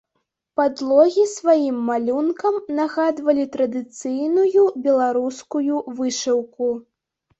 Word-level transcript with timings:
Падлогі 0.59 1.25
сваім 1.33 1.77
малюнкам 1.89 2.55
нагадвалі 2.79 3.45
традыцыйную 3.57 4.63
беларускую 4.87 5.75
вышыўку. 6.01 6.75